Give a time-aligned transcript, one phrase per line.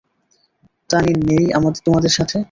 [0.89, 1.45] তানি নেই
[1.85, 2.37] তোমাদের সাথে?